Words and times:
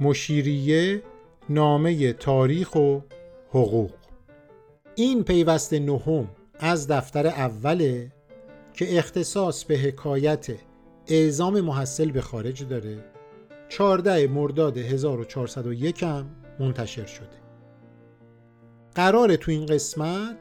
مشیریه 0.00 1.02
نامه 1.48 2.12
تاریخ 2.12 2.74
و 2.74 3.00
حقوق. 3.48 3.90
این 4.94 5.24
پیوست 5.24 5.72
نهم 5.72 6.28
از 6.58 6.86
دفتر 6.88 7.26
اوله 7.26 8.12
که 8.72 8.98
اختصاص 8.98 9.64
به 9.64 9.78
حکایت 9.78 10.46
اعزام 11.06 11.60
محصل 11.60 12.10
به 12.10 12.20
خارج 12.20 12.68
داره 12.68 13.04
14 13.68 14.26
مرداد 14.26 14.78
1401 14.78 16.02
هم 16.02 16.30
منتشر 16.60 17.06
شده. 17.06 17.44
قرار 18.94 19.36
تو 19.36 19.50
این 19.50 19.66
قسمت 19.66 20.36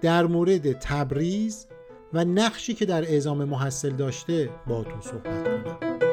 در 0.00 0.26
مورد 0.26 0.72
تبریز 0.72 1.66
و 2.12 2.24
نقشی 2.24 2.74
که 2.74 2.86
در 2.86 3.02
اعزام 3.02 3.44
محصل 3.44 3.90
داشته 3.90 4.50
باهاتون 4.66 5.00
صحبت 5.00 5.44
کنم. 5.44 6.07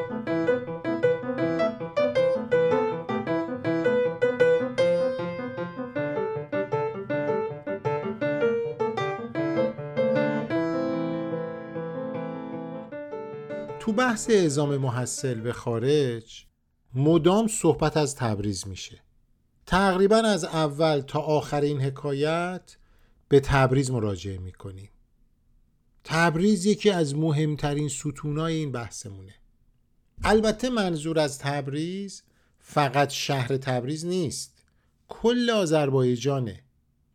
تو 13.86 13.92
بحث 13.92 14.30
اعزام 14.30 14.76
محصل 14.76 15.40
به 15.40 15.52
خارج 15.52 16.46
مدام 16.94 17.48
صحبت 17.48 17.96
از 17.96 18.14
تبریز 18.14 18.68
میشه. 18.68 19.02
تقریبا 19.66 20.16
از 20.16 20.44
اول 20.44 21.00
تا 21.00 21.20
آخر 21.20 21.60
این 21.60 21.80
حکایت 21.80 22.76
به 23.28 23.40
تبریز 23.40 23.90
مراجعه 23.90 24.38
می‌کنیم. 24.38 24.90
تبریز 26.04 26.66
یکی 26.66 26.90
از 26.90 27.14
مهمترین 27.14 27.88
ستونای 27.88 28.54
این 28.54 28.72
بحثمونه. 28.72 29.34
البته 30.24 30.70
منظور 30.70 31.18
از 31.18 31.38
تبریز 31.38 32.22
فقط 32.58 33.10
شهر 33.10 33.56
تبریز 33.56 34.06
نیست 34.06 34.62
کل 35.08 35.50
آذربایجانه. 35.50 36.62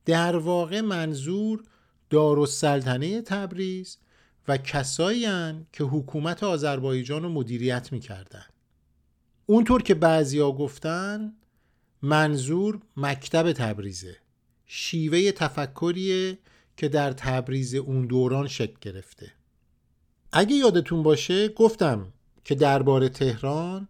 در 0.06 0.36
واقع 0.36 0.81
منظور 0.81 1.64
دارالسلطنه 2.09 3.22
تبریز 3.22 3.98
و 4.47 4.58
کسایی 4.58 5.28
که 5.73 5.84
حکومت 5.84 6.44
آذربایجان 6.44 7.23
رو 7.23 7.30
مدیریت 7.30 7.92
می‌کردن. 7.92 8.45
اونطور 9.45 9.81
که 9.81 9.94
بعضیا 9.94 10.52
گفتن 10.52 11.34
منظور 12.02 12.80
مکتب 12.97 13.52
تبریزه 13.52 14.17
شیوه 14.66 15.31
تفکریه 15.31 16.38
که 16.78 16.88
در 16.88 17.12
تبریز 17.12 17.75
اون 17.75 18.06
دوران 18.06 18.47
شکل 18.47 18.75
گرفته. 18.81 19.31
اگه 20.31 20.56
یادتون 20.56 21.03
باشه 21.03 21.47
گفتم 21.50 22.14
که 22.44 22.56
درباره 22.56 23.09
تهران 23.09 23.88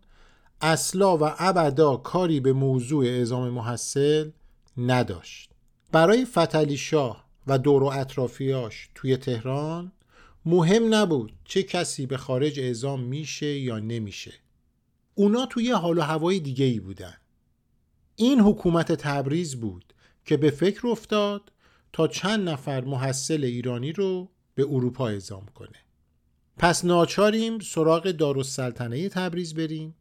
اصلا 0.61 1.17
و 1.17 1.21
ابدا 1.37 1.97
کاری 1.97 2.39
به 2.39 2.53
موضوع 2.53 3.05
اعزام 3.05 3.49
محصل 3.49 4.31
نداشت. 4.77 5.51
برای 5.91 6.25
فتلی 6.25 6.77
شاه 6.77 7.25
و 7.47 7.57
دور 7.57 7.83
و 7.83 7.85
اطرافیاش 7.85 8.89
توی 8.95 9.17
تهران 9.17 9.91
مهم 10.45 10.93
نبود 10.95 11.33
چه 11.45 11.63
کسی 11.63 12.05
به 12.05 12.17
خارج 12.17 12.59
اعزام 12.59 13.03
میشه 13.03 13.59
یا 13.59 13.79
نمیشه. 13.79 14.33
اونا 15.15 15.45
توی 15.45 15.71
حال 15.71 15.97
و 15.97 16.01
هوای 16.01 16.39
دیگه 16.39 16.65
ای 16.65 16.79
بودن. 16.79 17.13
این 18.15 18.39
حکومت 18.39 18.91
تبریز 18.91 19.55
بود 19.55 19.93
که 20.25 20.37
به 20.37 20.51
فکر 20.51 20.87
افتاد 20.87 21.51
تا 21.93 22.07
چند 22.07 22.49
نفر 22.49 22.81
محصل 22.81 23.43
ایرانی 23.43 23.91
رو 23.91 24.29
به 24.55 24.63
اروپا 24.69 25.07
اعزام 25.07 25.45
کنه. 25.55 25.79
پس 26.57 26.85
ناچاریم 26.85 27.59
سراغ 27.59 28.11
دارالسلطنه 28.11 29.09
تبریز 29.09 29.53
بریم 29.53 29.95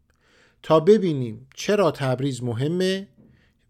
تا 0.63 0.81
ببینیم 0.81 1.47
چرا 1.55 1.91
تبریز 1.91 2.43
مهمه 2.43 3.09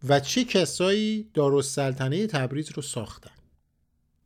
و 0.09 0.21
چه 0.21 0.45
کسایی 0.45 1.31
دارالسلطنه 1.35 2.27
تبریز 2.27 2.71
رو 2.73 2.83
ساختن. 2.83 3.31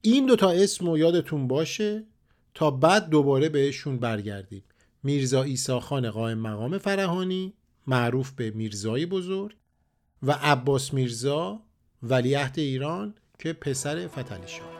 این 0.00 0.26
دوتا 0.26 0.50
اسم 0.50 0.88
و 0.88 0.98
یادتون 0.98 1.48
باشه. 1.48 2.04
تا 2.54 2.70
بعد 2.70 3.08
دوباره 3.08 3.48
بهشون 3.48 3.98
برگردیم. 3.98 4.64
میرزا 5.02 5.42
ایساخان 5.42 6.10
قائم 6.10 6.38
مقام 6.38 6.78
فرهانی 6.78 7.54
معروف 7.86 8.32
به 8.32 8.50
میرزای 8.50 9.06
بزرگ 9.06 9.56
و 10.22 10.32
عباس 10.32 10.94
میرزا 10.94 11.60
ولیعهد 12.02 12.58
ایران 12.58 13.14
که 13.38 13.52
پسر 13.52 14.08
فتلی 14.08 14.48
شاه. 14.48 14.74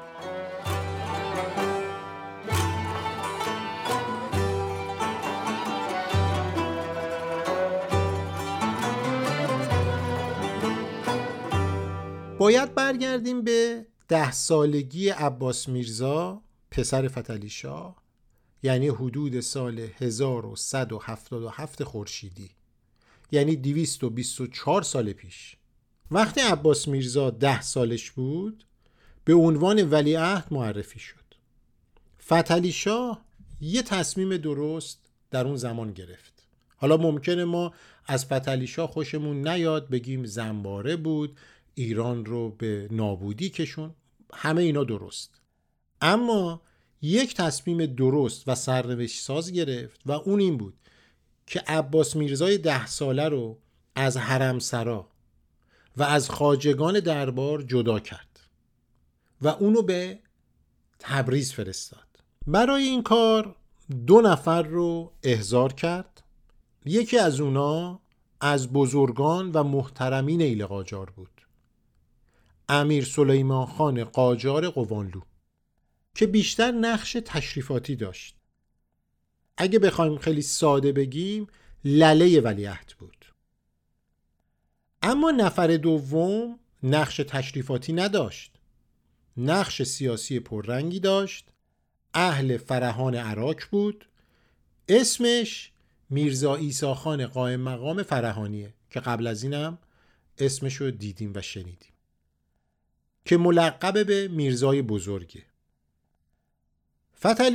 باید 12.38 12.74
برگردیم 12.74 13.42
به 13.42 13.86
ده 14.08 14.32
سالگی 14.32 15.08
عباس 15.08 15.68
میرزا 15.68 16.43
پسر 16.74 17.08
فتلی 17.08 17.50
شاه 17.50 17.96
یعنی 18.62 18.88
حدود 18.88 19.40
سال 19.40 19.78
1177 19.78 21.84
خورشیدی 21.84 22.50
یعنی 23.30 23.56
224 23.56 24.82
سال 24.82 25.12
پیش. 25.12 25.56
وقتی 26.10 26.40
عباس 26.40 26.88
میرزا 26.88 27.30
ده 27.30 27.62
سالش 27.62 28.10
بود 28.10 28.64
به 29.24 29.34
عنوان 29.34 29.90
ولیعهد 29.90 30.46
معرفی 30.50 30.98
شد. 30.98 31.24
فتلی 32.26 32.72
شاه 32.72 33.24
یه 33.60 33.82
تصمیم 33.82 34.36
درست 34.36 34.98
در 35.30 35.46
اون 35.46 35.56
زمان 35.56 35.92
گرفت. 35.92 36.46
حالا 36.76 36.96
ممکنه 36.96 37.44
ما 37.44 37.74
از 38.06 38.26
فتلی 38.26 38.66
شاه 38.66 38.90
خوشمون 38.90 39.48
نیاد 39.48 39.90
بگیم 39.90 40.24
زنباره 40.24 40.96
بود 40.96 41.38
ایران 41.74 42.24
رو 42.24 42.50
به 42.50 42.88
نابودی 42.90 43.50
کشون. 43.50 43.94
همه 44.34 44.62
اینا 44.62 44.84
درست. 44.84 45.43
اما 46.00 46.62
یک 47.02 47.34
تصمیم 47.34 47.86
درست 47.86 48.48
و 48.48 48.54
سرنوشت 48.54 49.20
ساز 49.20 49.52
گرفت 49.52 50.00
و 50.06 50.12
اون 50.12 50.40
این 50.40 50.56
بود 50.56 50.74
که 51.46 51.60
عباس 51.66 52.16
میرزای 52.16 52.58
ده 52.58 52.86
ساله 52.86 53.28
رو 53.28 53.58
از 53.94 54.16
حرم 54.16 54.58
سرا 54.58 55.08
و 55.96 56.02
از 56.02 56.30
خاجگان 56.30 57.00
دربار 57.00 57.62
جدا 57.62 58.00
کرد 58.00 58.40
و 59.40 59.48
اونو 59.48 59.82
به 59.82 60.18
تبریز 60.98 61.52
فرستاد. 61.52 62.06
برای 62.46 62.82
این 62.82 63.02
کار 63.02 63.56
دو 64.06 64.20
نفر 64.20 64.62
رو 64.62 65.12
احضار 65.22 65.72
کرد. 65.72 66.22
یکی 66.84 67.18
از 67.18 67.40
اونا 67.40 68.00
از 68.40 68.72
بزرگان 68.72 69.52
و 69.52 69.62
محترمین 69.62 70.42
ایل 70.42 70.66
قاجار 70.66 71.10
بود. 71.10 71.46
امیر 72.68 73.04
سلیمان 73.04 73.66
خان 73.66 74.04
قاجار 74.04 74.70
قوانلو. 74.70 75.20
که 76.14 76.26
بیشتر 76.26 76.70
نقش 76.70 77.12
تشریفاتی 77.12 77.96
داشت. 77.96 78.36
اگه 79.56 79.78
بخوایم 79.78 80.18
خیلی 80.18 80.42
ساده 80.42 80.92
بگیم 80.92 81.46
لله 81.84 82.40
ولیعهد 82.40 82.94
بود. 82.98 83.26
اما 85.02 85.30
نفر 85.30 85.76
دوم 85.76 86.58
نقش 86.82 87.16
تشریفاتی 87.16 87.92
نداشت. 87.92 88.52
نقش 89.36 89.82
سیاسی 89.82 90.40
پررنگی 90.40 91.00
داشت. 91.00 91.48
اهل 92.14 92.56
فرهان 92.56 93.14
عراق 93.14 93.60
بود. 93.70 94.08
اسمش 94.88 95.72
میرزا 96.10 96.54
ایساخان 96.54 97.26
قائم 97.26 97.60
مقام 97.60 98.02
فرهانیه 98.02 98.74
که 98.90 99.00
قبل 99.00 99.26
از 99.26 99.42
اینم 99.42 99.78
اسمش 100.38 100.74
رو 100.74 100.90
دیدیم 100.90 101.32
و 101.34 101.42
شنیدیم. 101.42 101.92
که 103.24 103.36
ملقب 103.36 104.06
به 104.06 104.28
میرزای 104.28 104.82
بزرگه. 104.82 105.42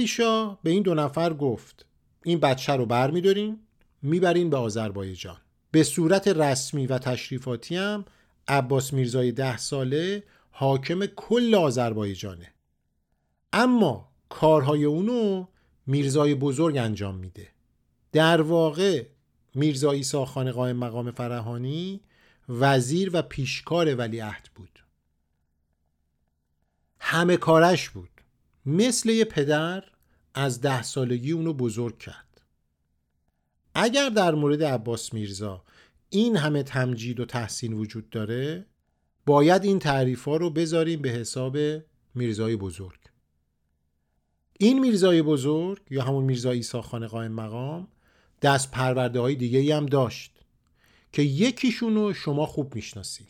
شاه 0.08 0.60
به 0.64 0.70
این 0.70 0.84
دو 0.84 0.94
نفر 0.94 1.34
گفت 1.34 1.86
این 2.24 2.40
بچه 2.40 2.74
رو 2.74 2.86
بر 2.86 3.12
می 3.12 3.58
می‌برین 4.02 4.50
به 4.50 4.58
آذربایجان. 4.58 5.38
به 5.72 5.84
صورت 5.84 6.28
رسمی 6.28 6.88
و 6.88 6.98
تشریفاتی 6.98 7.76
هم 7.76 8.06
عباس 8.48 8.94
میرزای 8.94 9.32
ده 9.32 9.58
ساله 9.58 10.24
حاکم 10.52 11.06
کل 11.06 11.56
آذربایجانه. 11.56 12.54
اما 13.54 14.12
کارهای 14.30 14.84
اونو 14.84 15.46
میرزای 15.88 16.36
بزرگ 16.36 16.78
انجام 16.78 17.16
میده. 17.16 17.48
در 18.12 18.42
واقع 18.42 19.06
میرزا 19.56 19.92
ایسا 19.92 20.26
خان 20.26 20.52
قائم 20.52 20.76
مقام 20.78 21.12
فرهانی 21.12 22.02
وزیر 22.50 23.10
و 23.14 23.22
پیشکار 23.22 23.96
ولیعهد 23.96 24.50
بود. 24.56 24.80
همه 27.00 27.38
کارش 27.38 27.90
بود. 27.90 28.19
مثل 28.70 29.10
یه 29.10 29.26
پدر 29.26 29.84
از 30.34 30.62
ده 30.62 30.82
سالگی 30.82 31.32
اونو 31.32 31.54
بزرگ 31.54 31.98
کرد. 31.98 32.42
اگر 33.76 34.10
در 34.10 34.36
مورد 34.36 34.64
عباس 34.64 35.14
میرزا 35.14 35.64
این 36.10 36.38
همه 36.38 36.64
تمجید 36.64 37.20
و 37.20 37.26
تحسین 37.26 37.74
وجود 37.74 38.10
داره 38.10 38.66
باید 39.26 39.64
این 39.64 39.80
تعریف 39.80 40.26
ها 40.26 40.38
رو 40.38 40.50
بذاریم 40.50 41.02
به 41.02 41.10
حساب 41.10 41.58
میرزای 42.16 42.56
بزرگ. 42.56 43.00
این 44.60 44.80
میرزای 44.80 45.22
بزرگ 45.22 45.82
یا 45.90 46.04
همون 46.04 46.24
میرزا 46.24 46.52
ایسا 46.52 46.82
خان 46.82 47.08
قائم 47.08 47.32
مقام 47.32 47.88
دست 48.42 48.72
پرورده 48.72 49.20
های 49.20 49.36
دیگه 49.36 49.76
هم 49.76 49.86
داشت 49.86 50.32
که 51.12 51.22
یکیشون 51.22 51.96
رو 51.96 52.14
شما 52.14 52.46
خوب 52.46 52.76
می‌شناسی. 52.76 53.28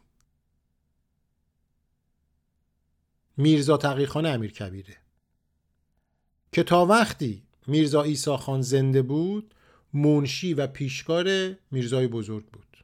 میرزا 3.38 3.78
تقیخان 3.78 4.26
امیر 4.26 4.52
کبیره 4.52 4.98
که 6.52 6.64
تا 6.64 6.86
وقتی 6.86 7.44
میرزا 7.68 8.02
ایسا 8.02 8.38
خان 8.38 8.62
زنده 8.62 9.02
بود 9.02 9.54
منشی 9.94 10.54
و 10.54 10.68
پیشکار 10.68 11.56
میرزای 11.72 12.08
بزرگ 12.08 12.46
بود. 12.46 12.78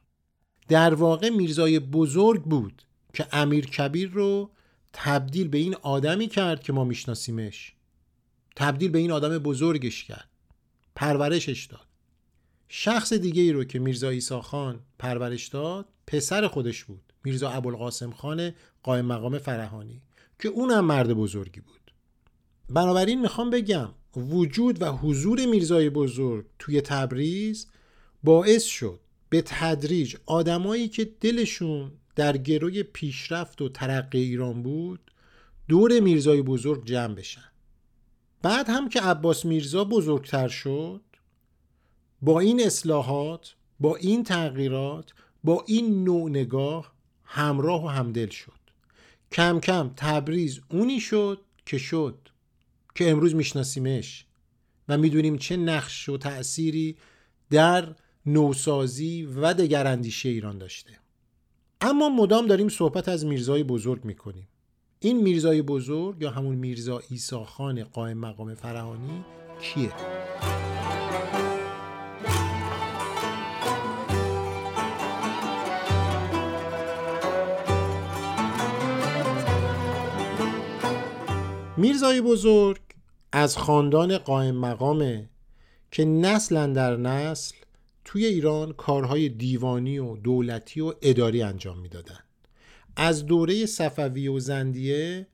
در 0.68 0.94
واقع 0.94 1.28
میرزای 1.30 1.78
بزرگ 1.78 2.42
بود 2.42 2.82
که 3.14 3.26
امیر 3.32 3.66
کبیر 3.66 4.10
رو 4.10 4.50
تبدیل 4.92 5.48
به 5.48 5.58
این 5.58 5.74
آدمی 5.74 6.28
کرد 6.28 6.62
که 6.62 6.72
ما 6.72 6.84
میشناسیمش. 6.84 7.74
تبدیل 8.56 8.90
به 8.90 8.98
این 8.98 9.12
آدم 9.12 9.38
بزرگش 9.38 10.04
کرد. 10.04 10.28
پرورشش 10.94 11.64
داد. 11.64 11.86
شخص 12.68 13.12
دیگه 13.12 13.42
ای 13.42 13.52
رو 13.52 13.64
که 13.64 13.78
میرزا 13.78 14.08
ایسا 14.08 14.40
خان 14.40 14.80
پرورش 14.98 15.46
داد 15.48 15.88
پسر 16.06 16.48
خودش 16.48 16.84
بود. 16.84 17.12
میرزا 17.24 17.50
ابوالقاسم 17.50 18.10
خان 18.10 18.52
قائم 18.82 19.06
مقام 19.06 19.38
فرهانی 19.38 20.02
که 20.38 20.48
اونم 20.48 20.84
مرد 20.84 21.12
بزرگی 21.12 21.60
بود. 21.60 21.85
بنابراین 22.68 23.20
می‌خوام 23.20 23.50
بگم 23.50 23.88
وجود 24.16 24.82
و 24.82 24.86
حضور 24.86 25.46
میرزای 25.46 25.90
بزرگ 25.90 26.46
توی 26.58 26.80
تبریز 26.80 27.66
باعث 28.24 28.64
شد 28.64 29.00
به 29.28 29.42
تدریج 29.46 30.16
آدمایی 30.26 30.88
که 30.88 31.10
دلشون 31.20 31.92
در 32.16 32.36
گروی 32.36 32.82
پیشرفت 32.82 33.62
و 33.62 33.68
ترقی 33.68 34.22
ایران 34.22 34.62
بود 34.62 35.00
دور 35.68 36.00
میرزای 36.00 36.42
بزرگ 36.42 36.86
جمع 36.86 37.14
بشن. 37.14 37.50
بعد 38.42 38.68
هم 38.68 38.88
که 38.88 39.00
عباس 39.00 39.44
میرزا 39.44 39.84
بزرگتر 39.84 40.48
شد 40.48 41.00
با 42.22 42.40
این 42.40 42.66
اصلاحات 42.66 43.54
با 43.80 43.96
این 43.96 44.24
تغییرات 44.24 45.12
با 45.44 45.64
این 45.66 46.04
نوع 46.04 46.30
نگاه 46.30 46.92
همراه 47.24 47.84
و 47.84 47.88
همدل 47.88 48.28
شد. 48.28 48.52
کم 49.32 49.60
کم 49.60 49.90
تبریز 49.96 50.60
اونی 50.70 51.00
شد 51.00 51.40
که 51.66 51.78
شد 51.78 52.25
که 52.96 53.10
امروز 53.10 53.34
میشناسیمش 53.34 54.26
و 54.88 54.98
می‌دونیم 54.98 55.38
چه 55.38 55.56
نقش 55.56 56.08
و 56.08 56.18
تأثیری 56.18 56.96
در 57.50 57.94
نوسازی 58.26 59.22
و 59.22 59.54
دگراندیشی 59.54 60.28
ایران 60.28 60.58
داشته 60.58 60.90
اما 61.80 62.08
مدام 62.08 62.46
داریم 62.46 62.68
صحبت 62.68 63.08
از 63.08 63.26
میرزای 63.26 63.62
بزرگ 63.62 64.04
می‌کنیم 64.04 64.48
این 65.00 65.22
میرزای 65.22 65.62
بزرگ 65.62 66.22
یا 66.22 66.30
همون 66.30 66.54
میرزا 66.54 67.02
ایسا 67.10 67.44
خان 67.44 67.84
قائم 67.84 68.18
مقام 68.18 68.54
فرهانی 68.54 69.24
کیه؟ 69.60 69.92
میرزای 81.76 82.20
بزرگ 82.20 82.85
از 83.38 83.58
خاندان 83.58 84.18
قائم 84.18 84.56
مقامه 84.56 85.28
که 85.90 86.04
نسلا 86.04 86.66
در 86.66 86.96
نسل 86.96 87.56
توی 88.04 88.26
ایران 88.26 88.72
کارهای 88.72 89.28
دیوانی 89.28 89.98
و 89.98 90.16
دولتی 90.16 90.80
و 90.80 90.94
اداری 91.02 91.42
انجام 91.42 91.78
می‌دادن. 91.78 92.18
از 92.96 93.26
دوره 93.26 93.66
صفوی 93.66 94.28
و 94.28 94.38
زندیه 94.38 95.26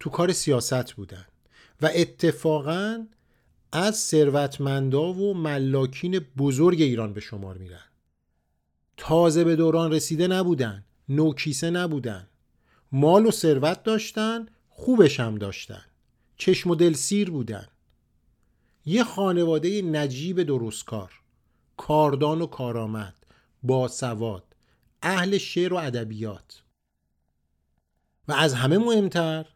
تو 0.00 0.10
کار 0.10 0.32
سیاست 0.32 0.92
بودن 0.92 1.24
و 1.82 1.90
اتفاقا 1.94 3.06
از 3.72 3.96
ثروتمندا 3.98 5.12
و 5.12 5.34
ملاکین 5.34 6.18
بزرگ 6.38 6.80
ایران 6.80 7.12
به 7.12 7.20
شمار 7.20 7.58
میرن. 7.58 7.84
تازه 8.96 9.44
به 9.44 9.56
دوران 9.56 9.92
رسیده 9.92 10.26
نبودن 10.26 10.84
نوکیسه 11.08 11.70
نبودن 11.70 12.28
مال 12.92 13.26
و 13.26 13.30
ثروت 13.30 13.82
داشتن 13.82 14.46
خوبش 14.68 15.20
هم 15.20 15.34
داشتن. 15.34 15.82
چشم 16.40 16.70
و 16.70 16.74
دل 16.74 16.92
سیر 16.92 17.30
بودن. 17.30 17.66
یه 18.86 19.04
خانواده 19.04 19.82
نجیب 19.82 20.42
درستکار 20.42 21.12
کاردان 21.76 22.42
و 22.42 22.46
کارآمد. 22.46 23.14
باسواد 23.62 24.44
اهل 25.02 25.38
شعر 25.38 25.74
و 25.74 25.76
ادبیات. 25.76 26.62
و 28.28 28.32
از 28.32 28.54
همه 28.54 28.78
مهمتر 28.78 29.46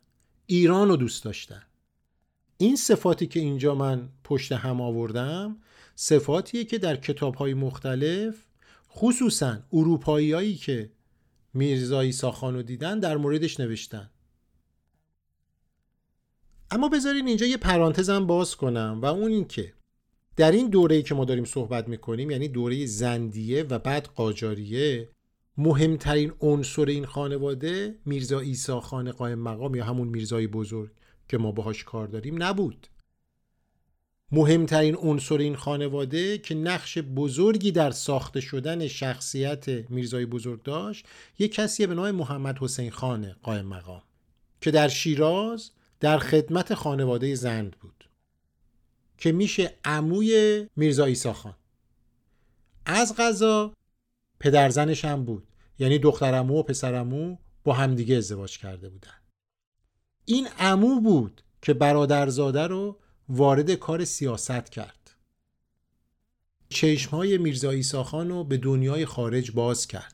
ایران 0.46 0.88
رو 0.88 0.96
دوست 0.96 1.24
داشتن. 1.24 1.62
این 2.58 2.76
صفاتی 2.76 3.26
که 3.26 3.40
اینجا 3.40 3.74
من 3.74 4.08
پشت 4.24 4.52
هم 4.52 4.80
آوردم 4.80 5.56
صفاتیه 5.94 6.64
که 6.64 6.78
در 6.78 6.96
کتاب 6.96 7.34
های 7.34 7.54
مختلف 7.54 8.44
خصوصا 8.90 9.58
اروپایی 9.72 10.54
که 10.54 10.90
میرزایی 11.54 12.12
ساخانو 12.12 12.62
دیدن 12.62 13.00
در 13.00 13.16
موردش 13.16 13.60
نوشتن. 13.60 14.10
اما 16.74 16.88
بذارین 16.88 17.28
اینجا 17.28 17.46
یه 17.46 17.56
پرانتزم 17.56 18.26
باز 18.26 18.56
کنم 18.56 18.98
و 19.02 19.06
اون 19.06 19.30
این 19.30 19.44
که 19.44 19.72
در 20.36 20.52
این 20.52 20.68
دوره‌ای 20.68 21.02
که 21.02 21.14
ما 21.14 21.24
داریم 21.24 21.44
صحبت 21.44 21.88
می‌کنیم 21.88 22.30
یعنی 22.30 22.48
دوره 22.48 22.86
زندیه 22.86 23.62
و 23.62 23.78
بعد 23.78 24.06
قاجاریه 24.06 25.08
مهمترین 25.58 26.32
عنصر 26.40 26.84
این 26.84 27.06
خانواده 27.06 27.94
میرزا 28.06 28.40
ایسا 28.40 28.80
خان 28.80 29.12
قائم 29.12 29.38
مقام 29.38 29.74
یا 29.74 29.84
همون 29.84 30.08
میرزای 30.08 30.46
بزرگ 30.46 30.90
که 31.28 31.38
ما 31.38 31.52
باهاش 31.52 31.84
کار 31.84 32.06
داریم 32.06 32.42
نبود. 32.42 32.86
مهمترین 34.32 34.96
عنصر 34.96 35.38
این 35.38 35.56
خانواده 35.56 36.38
که 36.38 36.54
نقش 36.54 36.98
بزرگی 36.98 37.72
در 37.72 37.90
ساخته 37.90 38.40
شدن 38.40 38.88
شخصیت 38.88 39.68
میرزای 39.90 40.26
بزرگ 40.26 40.62
داشت 40.62 41.06
یک 41.38 41.54
کسی 41.54 41.86
به 41.86 41.94
نام 41.94 42.10
محمد 42.10 42.58
حسین 42.58 42.90
خان 42.90 43.36
قائم 43.42 43.66
مقام 43.66 44.02
که 44.60 44.70
در 44.70 44.88
شیراز 44.88 45.70
در 46.00 46.18
خدمت 46.18 46.74
خانواده 46.74 47.34
زند 47.34 47.76
بود 47.76 48.08
که 49.18 49.32
میشه 49.32 49.74
عموی 49.84 50.66
میرزا 50.76 51.04
ایسا 51.04 51.32
خان. 51.32 51.54
از 52.86 53.16
غذا 53.16 53.72
پدرزنش 54.40 55.04
هم 55.04 55.24
بود 55.24 55.48
یعنی 55.78 55.98
دخترمو 55.98 56.58
و 56.58 56.62
پسرمو 56.62 57.36
با 57.64 57.72
همدیگه 57.72 58.16
ازدواج 58.16 58.58
کرده 58.58 58.88
بودن. 58.88 59.20
این 60.24 60.48
عمو 60.58 61.00
بود 61.00 61.42
که 61.62 61.74
برادرزاده 61.74 62.66
رو 62.66 62.98
وارد 63.28 63.70
کار 63.70 64.04
سیاست 64.04 64.70
کرد. 64.70 65.10
چشم 66.68 67.10
های 67.10 67.38
میرزا 67.38 67.70
ایسا 67.70 68.04
خان 68.04 68.28
رو 68.28 68.44
به 68.44 68.56
دنیای 68.56 69.06
خارج 69.06 69.50
باز 69.50 69.86
کرد. 69.86 70.13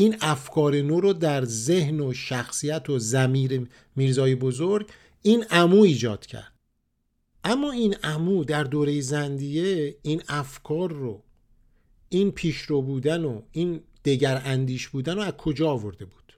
این 0.00 0.16
افکار 0.20 0.74
نو 0.76 1.00
رو 1.00 1.12
در 1.12 1.44
ذهن 1.44 2.00
و 2.00 2.12
شخصیت 2.12 2.90
و 2.90 2.98
زمیر 2.98 3.68
میرزای 3.96 4.34
بزرگ 4.34 4.90
این 5.22 5.44
امو 5.50 5.82
ایجاد 5.82 6.26
کرد. 6.26 6.52
اما 7.44 7.72
این 7.72 7.96
امو 8.02 8.44
در 8.44 8.64
دوره 8.64 9.00
زندیه 9.00 9.96
این 10.02 10.22
افکار 10.28 10.92
رو 10.92 11.22
این 12.08 12.30
پیشرو 12.30 12.82
بودن 12.82 13.24
و 13.24 13.42
این 13.52 13.82
دگر 14.04 14.42
اندیش 14.44 14.88
بودن 14.88 15.14
رو 15.14 15.20
از 15.20 15.32
کجا 15.32 15.70
آورده 15.70 16.04
بود؟ 16.04 16.32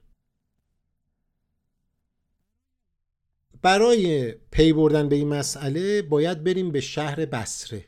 برای 3.61 4.31
پی 4.31 4.73
بردن 4.73 5.09
به 5.09 5.15
این 5.15 5.27
مسئله 5.27 6.01
باید 6.01 6.43
بریم 6.43 6.71
به 6.71 6.81
شهر 6.81 7.25
بسره 7.25 7.85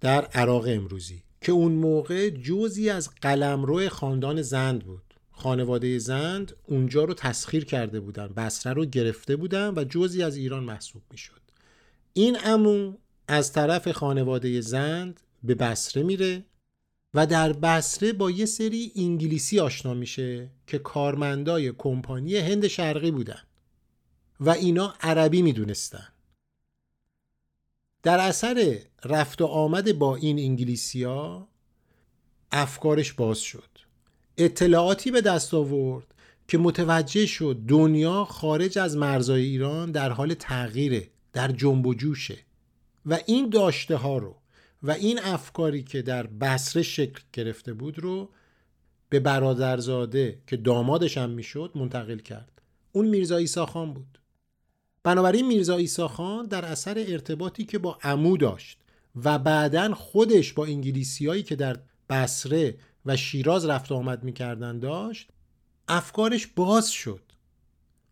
در 0.00 0.24
عراق 0.24 0.64
امروزی. 0.68 1.22
که 1.42 1.52
اون 1.52 1.72
موقع 1.72 2.30
جزی 2.30 2.90
از 2.90 3.10
قلمرو 3.20 3.88
خاندان 3.88 4.42
زند 4.42 4.84
بود. 4.84 5.12
خانواده 5.32 5.98
زند 5.98 6.56
اونجا 6.66 7.04
رو 7.04 7.14
تسخیر 7.14 7.64
کرده 7.64 8.00
بودن 8.00 8.26
بسره 8.26 8.72
رو 8.72 8.84
گرفته 8.84 9.36
بودن 9.36 9.74
و 9.76 9.84
جزی 9.84 10.22
از 10.22 10.36
ایران 10.36 10.64
محسوب 10.64 11.02
می 11.10 11.18
شد 11.18 11.40
این 12.12 12.36
امو 12.44 12.94
از 13.28 13.52
طرف 13.52 13.92
خانواده 13.92 14.60
زند 14.60 15.20
به 15.42 15.54
بسره 15.54 16.02
میره 16.02 16.44
و 17.14 17.26
در 17.26 17.52
بسره 17.52 18.12
با 18.12 18.30
یه 18.30 18.46
سری 18.46 18.92
انگلیسی 18.96 19.60
آشنا 19.60 19.94
میشه 19.94 20.50
که 20.66 20.78
کارمندای 20.78 21.72
کمپانی 21.78 22.36
هند 22.36 22.66
شرقی 22.66 23.10
بودن 23.10 23.42
و 24.40 24.50
اینا 24.50 24.94
عربی 25.00 25.42
می‌دونستن. 25.42 26.11
در 28.02 28.18
اثر 28.18 28.78
رفت 29.04 29.42
و 29.42 29.46
آمد 29.46 29.98
با 29.98 30.16
این 30.16 30.38
انگلیسی 30.38 31.04
ها 31.04 31.48
افکارش 32.52 33.12
باز 33.12 33.38
شد. 33.38 33.68
اطلاعاتی 34.36 35.10
به 35.10 35.20
دست 35.20 35.54
آورد 35.54 36.06
که 36.48 36.58
متوجه 36.58 37.26
شد 37.26 37.60
دنیا 37.68 38.24
خارج 38.24 38.78
از 38.78 38.96
مرزهای 38.96 39.42
ایران 39.42 39.90
در 39.90 40.10
حال 40.10 40.34
تغییره 40.34 41.08
در 41.32 41.48
جنب 41.48 41.86
و 41.86 41.94
جوشه. 41.94 42.38
و 43.06 43.18
این 43.26 43.48
داشته 43.48 43.96
ها 43.96 44.18
رو 44.18 44.36
و 44.82 44.90
این 44.90 45.18
افکاری 45.22 45.82
که 45.82 46.02
در 46.02 46.26
بسره 46.26 46.82
شکل 46.82 47.20
گرفته 47.32 47.72
بود 47.72 47.98
رو 47.98 48.30
به 49.08 49.20
برادرزاده 49.20 50.38
که 50.46 50.56
دامادش 50.56 51.18
هم 51.18 51.30
می‌شد 51.30 51.72
منتقل 51.74 52.18
کرد. 52.18 52.62
اون 52.92 53.08
میرزا 53.08 53.36
ایسا 53.36 53.66
خان 53.66 53.94
بود. 53.94 54.18
بنابراین 55.04 55.46
میرزا 55.46 55.76
ایسا 55.76 56.08
خان 56.08 56.46
در 56.46 56.64
اثر 56.64 57.04
ارتباطی 57.08 57.64
که 57.64 57.78
با 57.78 57.98
عمو 58.02 58.36
داشت 58.36 58.78
و 59.24 59.38
بعدا 59.38 59.94
خودش 59.94 60.52
با 60.52 60.66
انگلیسیایی 60.66 61.42
که 61.42 61.56
در 61.56 61.78
بسره 62.10 62.76
و 63.06 63.16
شیراز 63.16 63.66
رفت 63.66 63.92
آمد 63.92 64.24
می‌کردن 64.24 64.78
داشت 64.78 65.28
افکارش 65.88 66.46
باز 66.46 66.90
شد 66.90 67.22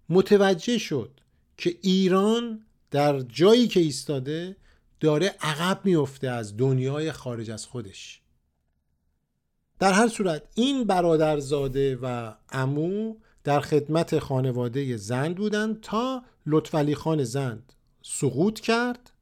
متوجه 0.09 0.79
شد 0.79 1.21
که 1.57 1.77
ایران 1.83 2.65
در 2.91 3.21
جایی 3.21 3.69
که 3.69 3.81
ایستاده 3.81 4.57
داره 5.01 5.35
عقب 5.41 5.81
میفته 5.85 6.29
از 6.29 6.57
دنیای 6.57 7.13
خارج 7.13 7.51
از 7.51 7.67
خودش. 7.67 8.21
در 9.79 9.93
هر 9.93 10.09
صورت 10.09 10.43
این 10.55 10.85
برادرزاده 10.85 11.99
و 12.03 12.33
امو 12.53 13.15
در 13.45 13.61
خدمت 13.61 14.19
خانواده 14.19 14.97
زند 14.97 15.37
بودند 15.37 15.81
تا 15.81 16.23
لطفعلی 16.51 16.95
خان 16.95 17.25
زند 17.25 17.73
سقوط 18.03 18.61
کرد 18.61 19.13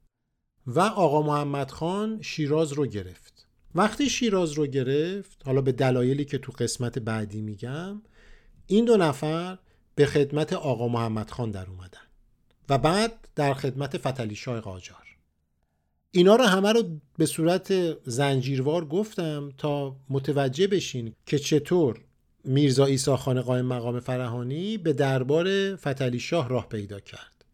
و 0.67 0.79
آقا 0.79 1.21
محمد 1.21 1.71
خان 1.71 2.21
شیراز 2.21 2.73
رو 2.73 2.85
گرفت. 2.85 3.47
وقتی 3.75 4.09
شیراز 4.09 4.51
رو 4.51 4.67
گرفت 4.67 5.41
حالا 5.45 5.61
به 5.61 5.71
دلایلی 5.71 6.25
که 6.25 6.37
تو 6.37 6.51
قسمت 6.51 6.99
بعدی 6.99 7.41
میگم 7.41 8.01
این 8.67 8.85
دو 8.85 8.97
نفر 8.97 9.57
به 9.95 10.05
خدمت 10.05 10.53
آقا 10.53 10.87
محمد 10.87 11.31
خان 11.31 11.51
در 11.51 11.69
اومدن 11.69 11.99
و 12.69 12.77
بعد 12.77 13.27
در 13.35 13.53
خدمت 13.53 13.97
فتلی 13.97 14.35
شاه 14.35 14.61
قاجار 14.61 15.17
اینا 16.11 16.35
رو 16.35 16.43
همه 16.43 16.71
رو 16.71 16.83
به 17.17 17.25
صورت 17.25 17.97
زنجیروار 18.09 18.85
گفتم 18.85 19.51
تا 19.57 19.95
متوجه 20.09 20.67
بشین 20.67 21.15
که 21.25 21.39
چطور 21.39 22.05
میرزا 22.43 22.85
ایسا 22.85 23.17
خان 23.17 23.41
قائم 23.41 23.65
مقام 23.65 23.99
فرهانی 23.99 24.77
به 24.77 24.93
دربار 24.93 25.75
فتلی 25.75 26.19
شاه 26.19 26.49
راه 26.49 26.69
پیدا 26.69 26.99
کرد. 26.99 27.45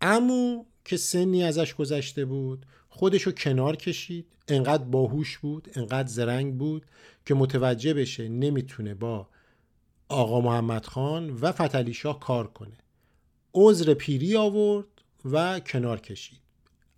امو 0.00 0.64
که 0.84 0.96
سنی 0.96 1.44
ازش 1.44 1.74
گذشته 1.74 2.24
بود 2.24 2.66
خودشو 2.88 3.30
کنار 3.30 3.76
کشید. 3.76 4.26
انقدر 4.48 4.84
باهوش 4.84 5.38
بود 5.38 5.70
انقدر 5.74 6.08
زرنگ 6.08 6.58
بود 6.58 6.86
که 7.26 7.34
متوجه 7.34 7.94
بشه 7.94 8.28
نمی‌تونه 8.28 8.94
با 8.94 9.28
آقا 10.08 10.40
محمد 10.40 10.86
خان 10.86 11.30
و 11.30 11.52
فتلی 11.52 11.94
شاه 11.94 12.20
کار 12.20 12.46
کنه. 12.46 12.76
عذر 13.54 13.94
پیری 13.94 14.36
آورد 14.36 14.86
و 15.24 15.60
کنار 15.60 16.00
کشید. 16.00 16.40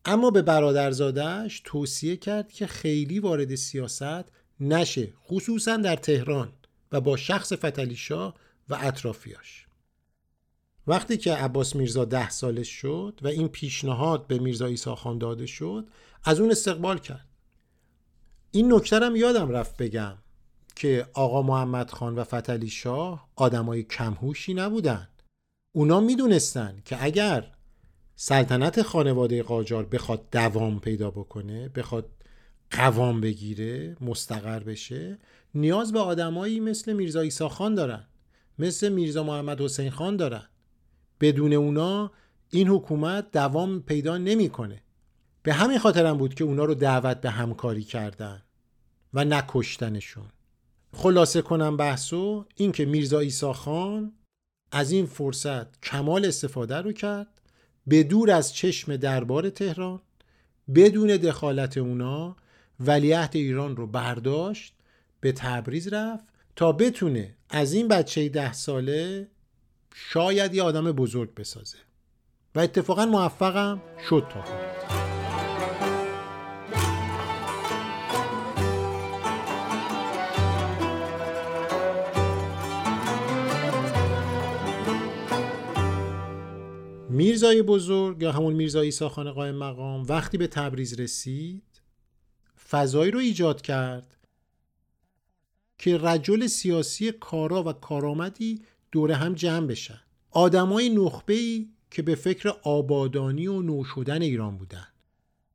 اما 0.04 0.30
به 0.30 0.42
برادرزادهش 0.42 1.62
توصیه 1.64 2.16
کرد 2.16 2.52
که 2.52 2.66
خیلی 2.66 3.20
وارد 3.20 3.54
سیاست 3.54 4.24
نشه 4.60 5.12
خصوصا 5.28 5.76
در 5.76 5.96
تهران. 5.96 6.52
و 6.92 7.00
با 7.00 7.16
شخص 7.16 7.52
فتلی 7.52 7.96
شاه 7.96 8.34
و 8.68 8.78
اطرافیاش. 8.80 9.66
وقتی 10.86 11.16
که 11.16 11.32
عباس 11.32 11.76
میرزا 11.76 12.04
ده 12.04 12.30
سالش 12.30 12.68
شد 12.68 13.20
و 13.22 13.28
این 13.28 13.48
پیشنهاد 13.48 14.26
به 14.26 14.38
میرزا 14.38 14.66
ایسا 14.66 14.94
خان 14.94 15.18
داده 15.18 15.46
شد 15.46 15.88
از 16.24 16.40
اون 16.40 16.50
استقبال 16.50 16.98
کرد. 16.98 17.28
این 18.50 18.72
نکترم 18.72 19.16
یادم 19.16 19.50
رفت 19.50 19.76
بگم 19.76 20.18
که 20.76 21.06
آقا 21.14 21.42
محمد 21.42 21.90
خان 21.90 22.14
و 22.14 22.24
فتلی 22.24 22.68
شاه 22.68 23.28
آدمای 23.36 23.82
کمهوشی 23.82 24.54
نبودن. 24.54 25.08
اونا 25.72 26.00
می‌دونستن 26.00 26.82
که 26.84 27.04
اگر 27.04 27.52
سلطنت 28.16 28.82
خانواده 28.82 29.42
قاجار 29.42 29.84
بخواد 29.84 30.30
دوام 30.30 30.80
پیدا 30.80 31.10
بکنه 31.10 31.68
بخواد 31.68 32.10
قوام 32.70 33.20
بگیره 33.20 33.96
مستقر 34.00 34.58
بشه 34.58 35.18
نیاز 35.56 35.92
به 35.92 36.00
آدمایی 36.00 36.60
مثل 36.60 36.92
میرزا 36.92 37.20
ایسا 37.20 37.48
خان 37.48 37.74
دارن 37.74 38.06
مثل 38.58 38.88
میرزا 38.88 39.22
محمد 39.22 39.60
حسین 39.60 39.90
خان 39.90 40.16
دارن. 40.16 40.46
بدون 41.20 41.52
اونا 41.52 42.12
این 42.50 42.68
حکومت 42.68 43.30
دوام 43.30 43.82
پیدا 43.82 44.18
نمی‌کنه. 44.18 44.82
به 45.42 45.52
همین 45.52 45.78
خاطرم 45.78 46.18
بود 46.18 46.34
که 46.34 46.44
اونا 46.44 46.64
رو 46.64 46.74
دعوت 46.74 47.20
به 47.20 47.30
همکاری 47.30 47.84
کردن 47.84 48.42
و 49.14 49.24
نکشتنشون. 49.24 50.28
خلاصه 50.92 51.42
کنم 51.42 51.76
بحثو 51.76 52.44
این 52.54 52.72
که 52.72 52.84
میرزا 52.84 53.18
ایسا 53.18 53.52
خان 53.52 54.12
از 54.72 54.90
این 54.90 55.06
فرصت 55.06 55.80
کمال 55.80 56.26
استفاده 56.26 56.76
رو 56.76 56.92
کرد 56.92 57.40
به 57.86 58.02
دور 58.02 58.30
از 58.30 58.54
چشم 58.54 58.96
دربار 58.96 59.50
تهران 59.50 60.00
بدون 60.74 61.16
دخالت 61.16 61.78
اونا 61.78 62.36
ولیعهد 62.80 63.36
ایران 63.36 63.76
رو 63.76 63.86
برداشت 63.86 64.75
به 65.26 65.32
تبریز 65.32 65.88
رفت 65.88 66.24
تا 66.56 66.72
بتونه 66.72 67.36
از 67.50 67.72
این 67.72 67.88
بچه 67.88 68.28
ده 68.28 68.52
ساله 68.52 69.28
شاید 69.94 70.54
یه 70.54 70.62
آدم 70.62 70.92
بزرگ 70.92 71.34
بسازه. 71.34 71.78
و 72.54 72.60
اتفاقا 72.60 73.06
موفقم 73.06 73.82
شد 74.08 74.26
تا 74.30 74.44
میرزای 87.10 87.62
بزرگ 87.62 88.22
یا 88.22 88.32
همون 88.32 88.54
میرزا 88.54 88.80
ایسا 88.80 89.08
قائم 89.08 89.54
مقام 89.54 90.02
وقتی 90.02 90.38
به 90.38 90.46
تبریز 90.46 91.00
رسید 91.00 91.80
فضایی 92.68 93.10
رو 93.10 93.18
ایجاد 93.18 93.62
کرد 93.62 94.15
که 95.78 95.98
رجل 95.98 96.46
سیاسی 96.46 97.12
کارا 97.12 97.62
و 97.62 97.72
کارآمدی 97.72 98.62
دور 98.92 99.12
هم 99.12 99.34
جمع 99.34 99.66
بشن. 99.66 100.00
آدمای 100.30 100.88
نخبه‌ای 100.88 101.68
که 101.90 102.02
به 102.02 102.14
فکر 102.14 102.48
آبادانی 102.62 103.46
و 103.46 103.62
نو 103.62 103.84
شدن 103.84 104.22
ایران 104.22 104.58
بودن. 104.58 104.86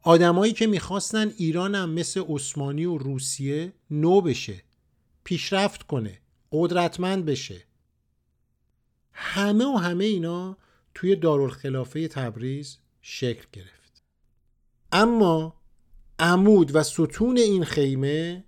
آدمایی 0.01 0.53
که 0.53 0.67
می‌خواستن 0.67 1.33
ایران 1.37 1.75
هم 1.75 1.89
مثل 1.89 2.23
عثمانی 2.29 2.85
و 2.85 2.97
روسیه 2.97 3.73
نو 3.91 4.21
بشه 4.21 4.63
پیشرفت 5.23 5.83
کنه 5.83 6.19
قدرتمند 6.51 7.25
بشه. 7.25 7.65
همه 9.13 9.65
و 9.65 9.77
همه 9.77 10.05
اینا 10.05 10.57
توی 10.93 11.15
دارالخلافه 11.15 12.07
تبریز 12.07 12.77
شکل 13.01 13.45
گرفت. 13.53 14.03
اما 14.91 15.61
عمود 16.19 16.75
و 16.75 16.83
ستون 16.83 17.37
این 17.37 17.63
خیمه 17.63 18.45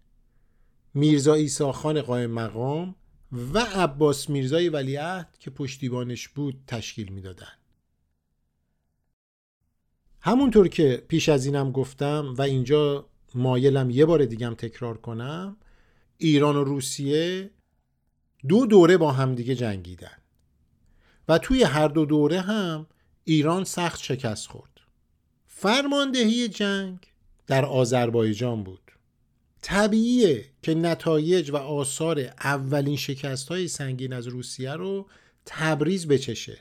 میرزا 0.93 1.33
ایساخان 1.33 2.01
قائم 2.01 2.31
مقام 2.31 2.95
و 3.53 3.59
عباس 3.59 4.29
میرزای 4.29 4.69
ولیعهد 4.69 5.37
که 5.39 5.49
پشتیبانش 5.49 6.27
بود 6.27 6.63
تشکیل 6.67 7.09
می‌دادند. 7.11 7.57
همونطور 10.21 10.67
که 10.67 11.05
پیش 11.07 11.29
از 11.29 11.45
اینم 11.45 11.71
گفتم 11.71 12.33
و 12.37 12.41
اینجا 12.41 13.09
مایلم 13.35 13.89
یه 13.89 14.05
بار 14.05 14.25
دیگم 14.25 14.53
تکرار 14.53 14.97
کنم 14.97 15.57
ایران 16.17 16.55
و 16.55 16.63
روسیه 16.63 17.49
دو 18.47 18.65
دوره 18.65 18.97
با 18.97 19.11
همدیگه 19.11 19.55
جنگیدن 19.55 20.17
و 21.27 21.37
توی 21.37 21.63
هر 21.63 21.87
دو 21.87 22.05
دوره 22.05 22.41
هم 22.41 22.87
ایران 23.23 23.63
سخت 23.63 24.03
شکست 24.03 24.47
خورد 24.47 24.81
فرماندهی 25.47 26.47
جنگ 26.47 26.99
در 27.47 27.65
آذربایجان 27.65 28.63
بود 28.63 28.82
طبیعیه 29.63 30.45
که 30.61 30.75
نتایج 30.75 31.51
و 31.51 31.55
آثار 31.55 32.19
اولین 32.43 32.95
شکست 32.95 33.49
های 33.49 33.67
سنگین 33.67 34.13
از 34.13 34.27
روسیه 34.27 34.73
رو 34.73 35.07
تبریز 35.45 36.07
بچشه. 36.07 36.57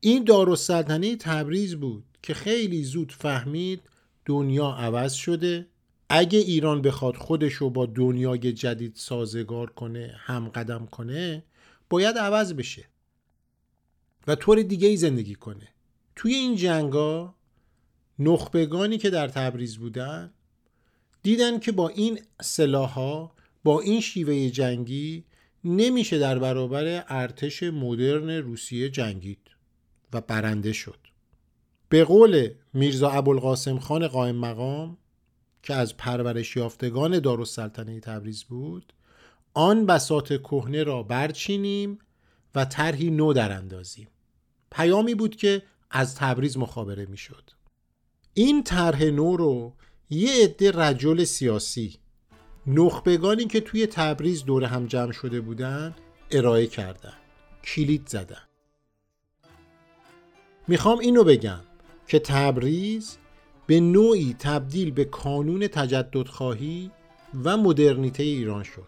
این 0.00 0.24
دارالسلطنه 0.24 1.16
تبریز 1.16 1.74
بود 1.76 2.04
که 2.22 2.34
خیلی 2.34 2.84
زود 2.84 3.12
فهمید 3.12 3.80
دنیا 4.24 4.66
عوض 4.70 5.12
شده. 5.12 5.66
اگه 6.08 6.38
ایران 6.38 6.82
بخواد 6.82 7.16
خودش 7.16 7.52
رو 7.52 7.70
با 7.70 7.86
دنیای 7.86 8.52
جدید 8.52 8.92
سازگار 8.94 9.70
کنه 9.70 10.14
هم 10.18 10.48
قدم 10.48 10.86
کنه 10.86 11.44
باید 11.90 12.18
عوض 12.18 12.52
بشه 12.52 12.84
و 14.26 14.34
طور 14.34 14.62
دیگه 14.62 14.88
ای 14.88 14.96
زندگی 14.96 15.34
کنه. 15.34 15.68
توی 16.16 16.34
این 16.34 16.56
جنگا 16.56 17.34
نخبگانی 18.18 18.98
که 18.98 19.10
در 19.10 19.28
تبریز 19.28 19.76
بودن 19.78 20.32
دیدن 21.26 21.58
که 21.58 21.72
با 21.72 21.88
این 21.88 22.20
سلاحها 22.42 23.32
با 23.64 23.80
این 23.80 24.00
شیوه 24.00 24.50
جنگی 24.50 25.24
نمیشه 25.64 26.18
در 26.18 26.38
برابر 26.38 27.04
ارتش 27.08 27.62
مدرن 27.62 28.30
روسیه 28.30 28.88
جنگید 28.88 29.38
و 30.12 30.20
برنده 30.20 30.72
شد. 30.72 30.98
به 31.88 32.04
قول 32.04 32.50
میرزا 32.72 33.10
ابوالقاسم 33.10 33.78
خان 33.78 34.08
قائم 34.08 34.36
مقام 34.36 34.98
که 35.62 35.74
از 35.74 35.96
پرورش 35.96 36.56
یافتگان 36.56 37.18
دارالسلطنه 37.18 38.00
تبریز 38.00 38.44
بود 38.44 38.92
آن 39.54 39.86
بساط 39.86 40.32
کهنه 40.32 40.82
را 40.82 41.02
برچینیم 41.02 41.98
و 42.54 42.64
طرحی 42.64 43.10
نو 43.10 43.32
در 43.32 43.52
اندازیم. 43.52 44.08
پیامی 44.70 45.14
بود 45.14 45.36
که 45.36 45.62
از 45.90 46.14
تبریز 46.14 46.58
مخابره 46.58 47.06
می‌شد. 47.06 47.50
این 48.34 48.62
طرح 48.62 49.04
نو 49.04 49.36
رو 49.36 49.74
یه 50.10 50.44
عده 50.44 50.72
رجل 50.72 51.24
سیاسی. 51.24 51.96
نخبگانی 52.66 53.44
که 53.44 53.60
توی 53.60 53.86
تبریز 53.86 54.44
دور 54.44 54.64
هم 54.64 54.86
جمع 54.86 55.12
شده 55.12 55.40
بودن 55.40 55.94
ارائه 56.30 56.66
کردن. 56.66 57.12
کلید 57.64 58.08
زدن. 58.08 58.42
می‌خوام 60.68 60.98
اینو 60.98 61.24
بگم 61.24 61.60
که 62.08 62.18
تبریز 62.18 63.18
به 63.66 63.80
نوعی 63.80 64.36
تبدیل 64.38 64.90
به 64.90 65.04
کانون 65.04 65.66
تجدد 65.66 66.28
خواهی 66.28 66.90
و 67.44 67.56
مدرنیته 67.56 68.22
ایران 68.22 68.62
شد. 68.62 68.86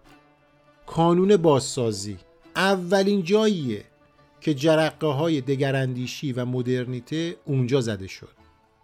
کانون 0.86 1.36
بازسازی 1.36 2.18
اولین 2.56 3.22
جاییه 3.22 3.84
که 4.40 4.54
جرقه 4.54 5.06
های 5.06 5.40
دگراندیشی 5.40 6.32
و 6.32 6.44
مدرنیته 6.44 7.36
اونجا 7.44 7.80
زده 7.80 8.06
شد. 8.06 8.34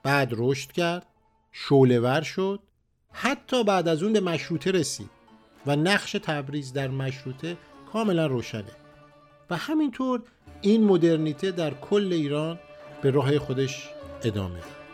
بعد 0.02 0.28
رشد 0.32 0.72
کرد. 0.72 1.06
شولور 1.56 2.22
شد 2.22 2.60
حتی 3.12 3.64
بعد 3.64 3.88
از 3.88 4.02
اون 4.02 4.12
به 4.12 4.20
مشروطه 4.20 4.70
رسید 4.70 5.10
و 5.66 5.76
نقش 5.76 6.12
تبریز 6.12 6.72
در 6.72 6.88
مشروطه 6.88 7.56
کاملا 7.92 8.26
روشنه. 8.26 8.72
و 9.50 9.56
همینطور 9.56 10.22
این 10.60 10.84
مدرنیته 10.84 11.50
در 11.50 11.74
کل 11.74 12.12
ایران 12.12 12.58
به 13.02 13.10
راه 13.10 13.38
خودش 13.38 13.90
ادامه 14.22 14.54
داد. 14.54 14.84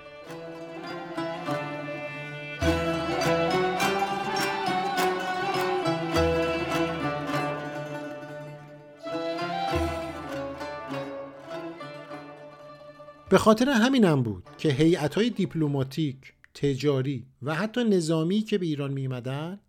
به 13.29 13.39
خاطر 13.39 13.69
همینم 13.69 14.23
بود 14.23 14.43
که 14.59 14.69
هیئت‌های 14.69 15.31
دیپلماتیک، 15.31 16.33
تجاری 16.63 17.27
و 17.43 17.55
حتی 17.55 17.85
نظامی 17.85 18.43
که 18.43 18.59
به 18.59 18.67
ایران 18.67 18.93
میمدن 18.93 19.61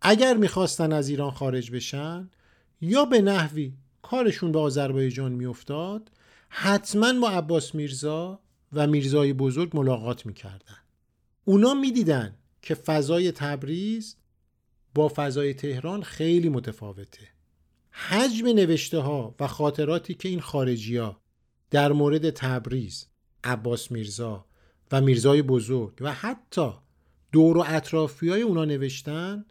اگر 0.00 0.36
می‌خواستن 0.36 0.92
از 0.92 1.08
ایران 1.08 1.30
خارج 1.30 1.70
بشن 1.70 2.30
یا 2.80 3.04
به 3.04 3.20
نحوی 3.20 3.72
کارشون 4.02 4.52
به 4.52 4.58
آذربایجان 4.58 5.32
میافتاد 5.32 6.10
حتما 6.48 7.20
با 7.20 7.30
عباس 7.30 7.74
میرزا 7.74 8.40
و 8.72 8.86
میرزای 8.86 9.32
بزرگ 9.32 9.76
ملاقات 9.76 10.26
می‌کردن. 10.26 10.76
اونا 11.44 11.74
می‌دیدن 11.74 12.34
که 12.62 12.74
فضای 12.74 13.32
تبریز 13.32 14.16
با 14.94 15.12
فضای 15.16 15.54
تهران 15.54 16.02
خیلی 16.02 16.48
متفاوته. 16.48 17.28
حجم 17.90 18.46
نوشته 18.46 18.98
ها 18.98 19.34
و 19.40 19.46
خاطراتی 19.46 20.14
که 20.14 20.28
این 20.28 20.40
خارجی 20.40 20.96
ها 20.96 21.20
در 21.70 21.92
مورد 21.92 22.30
تبریز، 22.30 23.06
عباس 23.44 23.92
میرزا 23.92 24.46
و 24.92 25.00
میرزای 25.00 25.42
بزرگ 25.42 25.94
و 26.00 26.12
حتی 26.12 26.70
دور 27.32 27.58
و 27.58 27.64
اطرافی 27.66 28.28
های 28.28 28.42
اونا 28.42 28.64
نوشتن 28.64 29.44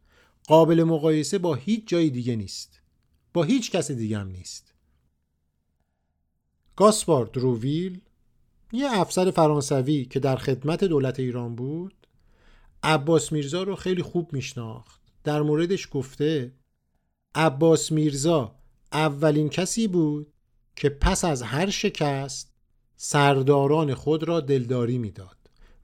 قابل 0.48 0.84
مقایسه 0.84 1.38
با 1.38 1.56
هیچ 1.56 1.88
جای 1.88 2.10
دیگه 2.10 2.36
نیست. 2.36 2.82
با 3.34 3.44
هیچ 3.44 3.72
کس 3.72 3.92
دیگه 3.92 4.18
هم 4.18 4.28
نیست. 4.28 4.74
گاسپار 6.76 7.26
دروویل 7.26 8.02
یه 8.72 9.00
افسر 9.00 9.32
فرانسوی 9.32 10.06
که 10.06 10.20
در 10.20 10.36
خدمت 10.36 10.84
دولت 10.84 11.20
ایران 11.20 11.56
بود 11.56 12.08
عباس 12.84 13.32
میرزا 13.32 13.64
رو 13.64 13.76
خیلی 13.76 14.02
خوب 14.02 14.34
میشناخت. 14.34 15.02
در 15.24 15.42
موردش 15.42 15.88
گفته 15.92 16.52
عباس 17.36 17.92
میرزا 17.92 18.56
اولین 18.92 19.50
کسی 19.50 19.88
بود 19.88 20.34
که 20.76 20.90
پس 20.90 21.26
از 21.26 21.42
هر 21.42 21.70
شکست 21.70 22.57
سرداران 22.98 23.94
خود 23.94 24.24
را 24.24 24.40
دلداری 24.40 24.98
می‌داد 24.98 25.38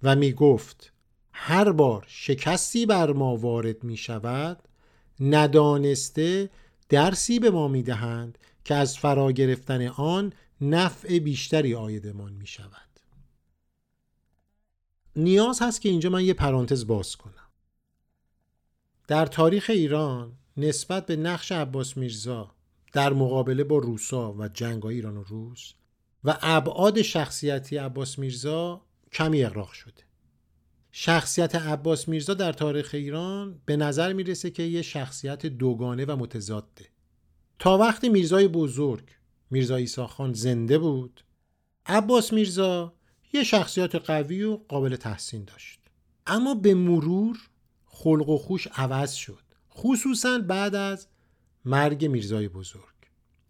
و 0.03 0.15
می 0.15 0.33
گفت 0.33 0.93
هر 1.33 1.71
بار 1.71 2.05
شکستی 2.07 2.85
بر 2.85 3.13
ما 3.13 3.35
وارد 3.35 3.83
می 3.83 3.97
شود 3.97 4.67
ندانسته 5.19 6.49
درسی 6.89 7.39
به 7.39 7.51
ما 7.51 7.67
می 7.67 7.83
دهند 7.83 8.37
که 8.65 8.75
از 8.75 8.97
فرا 8.97 9.31
گرفتن 9.31 9.87
آن 9.87 10.33
نفع 10.61 11.19
بیشتری 11.19 11.75
آیدمان 11.75 12.33
می 12.33 12.47
شود 12.47 12.99
نیاز 15.15 15.61
هست 15.61 15.81
که 15.81 15.89
اینجا 15.89 16.09
من 16.09 16.25
یه 16.25 16.33
پرانتز 16.33 16.87
باز 16.87 17.15
کنم. 17.15 17.33
در 19.07 19.25
تاریخ 19.25 19.69
ایران 19.69 20.37
نسبت 20.57 21.05
به 21.05 21.15
نقش 21.15 21.51
عباس 21.51 21.97
میرزا 21.97 22.51
در 22.93 23.13
مقابله 23.13 23.63
با 23.63 23.77
روسا 23.77 24.33
و 24.33 24.47
جنگ 24.47 24.85
ایران 24.85 25.17
و 25.17 25.23
روس 25.23 25.73
و 26.25 26.37
ابعاد 26.41 27.01
شخصیتی 27.01 27.77
عباس 27.77 28.19
میرزا 28.19 28.81
کمی 29.11 29.43
اقراق 29.43 29.71
شده. 29.71 30.03
شخصیت 30.91 31.55
عباس 31.55 32.07
میرزا 32.07 32.33
در 32.33 32.53
تاریخ 32.53 32.89
ایران 32.93 33.61
به 33.65 33.77
نظر 33.77 34.13
می‌رسه 34.13 34.51
که 34.51 34.63
یه 34.63 34.81
شخصیت 34.81 35.45
دوگانه 35.45 36.05
و 36.05 36.15
متضاده. 36.15 36.85
تا 37.59 37.77
وقتی 37.77 38.09
میرزای 38.09 38.47
بزرگ 38.47 39.03
میرزا 39.49 39.75
ایساخان 39.75 40.33
زنده 40.33 40.77
بود 40.77 41.23
عباس 41.85 42.33
میرزا 42.33 42.93
یه 43.33 43.43
شخصیت 43.43 43.95
قوی 43.95 44.43
و 44.43 44.59
قابل 44.67 44.95
تحسین 44.95 45.43
داشت. 45.43 45.79
اما 46.27 46.55
به 46.55 46.73
مرور 46.73 47.37
خلق 47.85 48.29
و 48.29 48.37
خوش 48.37 48.67
عوض 48.67 49.13
شد. 49.13 49.43
خصوصا 49.71 50.39
بعد 50.39 50.75
از 50.75 51.07
مرگ 51.65 52.05
میرزای 52.05 52.47
بزرگ. 52.47 52.83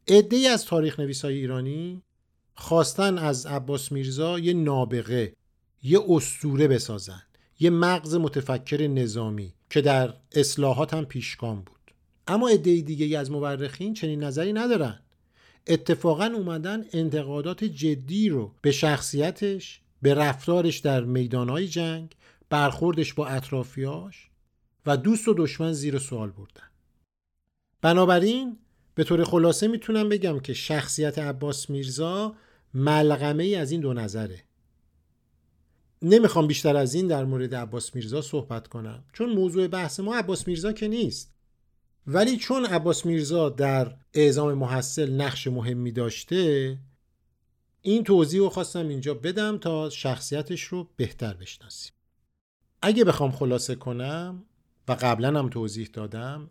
عده 0.07 0.37
از 0.37 0.65
تاریخ 0.65 0.99
نویسای 0.99 1.37
ایرانی 1.37 2.01
خواستن 2.55 3.17
از 3.17 3.45
عباس 3.45 3.91
میرزا 3.91 4.39
یه 4.39 4.53
نابغه 4.53 5.33
یه 5.83 5.99
استوره 6.09 6.67
بسازن 6.67 7.21
یه 7.59 7.69
مغز 7.69 8.15
متفکر 8.15 8.87
نظامی 8.87 9.53
که 9.69 9.81
در 9.81 10.13
اصلاحات 10.31 10.93
هم 10.93 11.05
پیشگام 11.05 11.61
بود. 11.61 11.93
اما 12.27 12.49
عده 12.49 12.81
دیگه 12.81 13.19
از 13.19 13.31
مورخین 13.31 13.93
چنین 13.93 14.23
نظری 14.23 14.53
ندارن. 14.53 14.99
اتفاقا 15.67 16.25
اومدن 16.25 16.85
انتقادات 16.93 17.63
جدی 17.63 18.29
رو 18.29 18.51
به 18.61 18.71
شخصیتش 18.71 19.81
به 20.01 20.13
رفتارش 20.13 20.79
در 20.79 21.03
میدانهای 21.03 21.67
جنگ 21.67 22.15
برخوردش 22.49 23.13
با 23.13 23.27
اطرافیاش 23.27 24.29
و 24.85 24.97
دوست 24.97 25.27
و 25.27 25.33
دشمن 25.33 25.73
زیر 25.73 25.99
سوال 25.99 26.29
بردن. 26.29 26.69
بنابراین 27.81 28.57
به 28.95 29.03
طور 29.03 29.23
خلاصه 29.23 29.67
می‌تونم 29.67 30.09
بگم 30.09 30.39
که 30.39 30.53
شخصیت 30.53 31.19
عباس 31.19 31.69
میرزا 31.69 32.35
ملغمه 32.73 33.43
ای 33.43 33.55
از 33.55 33.71
این 33.71 33.81
دو 33.81 33.93
نظره. 33.93 34.43
نمی‌خوام 36.01 36.47
بیشتر 36.47 36.75
از 36.75 36.93
این 36.93 37.07
در 37.07 37.25
مورد 37.25 37.55
عباس 37.55 37.95
میرزا 37.95 38.21
صحبت 38.21 38.67
کنم 38.67 39.03
چون 39.13 39.29
موضوع 39.29 39.67
بحث 39.67 39.99
ما 39.99 40.15
عباس 40.15 40.47
میرزا 40.47 40.71
که 40.71 40.87
نیست. 40.87 41.33
ولی 42.07 42.37
چون 42.37 42.65
عباس 42.65 43.05
میرزا 43.05 43.49
در 43.49 43.95
اعزام 44.13 44.53
محصل 44.53 45.11
نقش 45.11 45.47
مهمی 45.47 45.91
داشته 45.91 46.77
این 47.81 48.03
توضیح 48.03 48.39
رو 48.39 48.49
خواستم 48.49 48.87
اینجا 48.87 49.13
بدم 49.13 49.57
تا 49.57 49.89
شخصیتش 49.89 50.63
رو 50.63 50.89
بهتر 50.95 51.33
بشناسیم. 51.33 51.91
اگه 52.81 53.03
بخوام 53.03 53.31
خلاصه 53.31 53.75
کنم 53.75 54.45
و 54.87 54.97
قبلا 55.01 55.39
هم 55.39 55.49
توضیح 55.49 55.89
دادم 55.93 56.49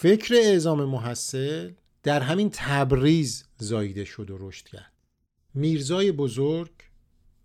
فکر 0.00 0.34
اعزام 0.34 0.84
محصل 0.84 1.70
در 2.02 2.20
همین 2.20 2.50
تبریز 2.52 3.44
زایده 3.56 4.04
شد 4.04 4.30
و 4.30 4.36
رشد 4.40 4.68
کرد. 4.68 4.92
میرزای 5.54 6.12
بزرگ 6.12 6.70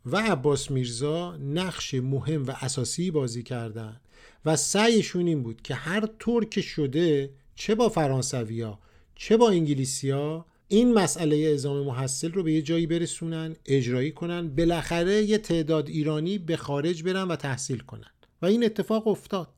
و 0.06 0.18
عباس 0.18 0.72
میرزا 0.72 1.38
نقش 1.38 1.94
مهم 1.94 2.46
و 2.46 2.52
اساسی 2.62 3.12
بازی 3.12 3.44
کردند 3.44 4.02
و 4.46 4.56
سعیشون 4.56 5.28
این 5.28 5.44
بود 5.44 5.62
که 5.62 5.76
هر 5.76 6.06
طور 6.20 6.46
که 6.46 6.62
شده 6.62 7.34
چه 7.56 7.76
با 7.76 7.90
فرانسویا 7.90 8.80
چه 9.16 9.38
با 9.38 9.50
انگلیسیا 9.50 10.46
این 10.68 10.94
مسئله 10.94 11.36
اعزام 11.36 11.86
محصل 11.86 12.32
رو 12.32 12.44
به 12.44 12.54
یه 12.54 12.62
جایی 12.62 12.88
برسونن 12.88 13.56
اجرایی 13.66 14.12
کنن 14.12 14.56
بالاخره 14.56 15.24
یه 15.24 15.38
تعداد 15.38 15.88
ایرانی 15.88 16.38
به 16.38 16.58
خارج 16.58 17.04
برن 17.04 17.28
و 17.28 17.36
تحصیل 17.36 17.80
کنن. 17.80 18.12
و 18.42 18.46
این 18.46 18.64
اتفاق 18.64 19.08
افتاد. 19.08 19.50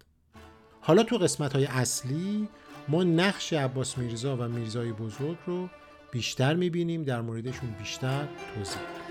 حالا 0.82 1.04
تو 1.04 1.18
قسمت 1.18 1.54
های 1.54 1.66
اصلی 1.66 2.48
ما 2.88 3.04
نقش 3.04 3.54
عباس 3.54 3.98
میرزا 3.98 4.38
و 4.38 4.48
میرزای 4.48 4.92
بزرگ 4.92 5.38
رو 5.46 5.70
بیشتر 6.12 6.54
می‌بینیم. 6.54 7.04
در 7.04 7.22
موردشون 7.22 7.70
بیشتر 7.80 8.28
توضیح 8.56 9.05